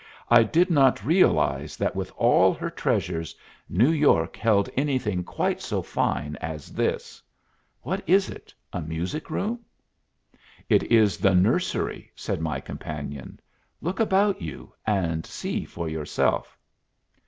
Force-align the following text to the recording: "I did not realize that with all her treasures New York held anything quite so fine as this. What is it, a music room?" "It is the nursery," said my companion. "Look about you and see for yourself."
"I 0.31 0.41
did 0.41 0.71
not 0.71 1.05
realize 1.05 1.77
that 1.77 1.95
with 1.95 2.11
all 2.17 2.55
her 2.55 2.71
treasures 2.71 3.35
New 3.69 3.91
York 3.91 4.35
held 4.35 4.67
anything 4.75 5.23
quite 5.23 5.61
so 5.61 5.83
fine 5.83 6.37
as 6.37 6.73
this. 6.73 7.21
What 7.83 8.01
is 8.09 8.27
it, 8.27 8.51
a 8.73 8.81
music 8.81 9.29
room?" 9.29 9.59
"It 10.69 10.81
is 10.91 11.17
the 11.19 11.35
nursery," 11.35 12.11
said 12.15 12.41
my 12.41 12.59
companion. 12.59 13.39
"Look 13.79 13.99
about 13.99 14.41
you 14.41 14.73
and 14.87 15.23
see 15.23 15.65
for 15.65 15.87
yourself." 15.87 16.57